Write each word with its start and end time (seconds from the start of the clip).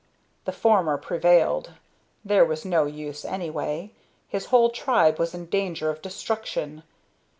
The 0.45 0.51
former 0.51 0.97
prevailed. 0.97 1.73
There 2.25 2.43
was 2.43 2.65
no 2.65 2.87
use 2.87 3.23
anyway. 3.23 3.91
His 4.27 4.47
whole 4.47 4.71
tribe 4.71 5.19
was 5.19 5.35
in 5.35 5.45
danger 5.45 5.91
of 5.91 6.01
destruction. 6.01 6.81